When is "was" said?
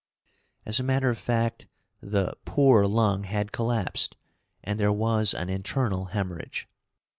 4.91-5.35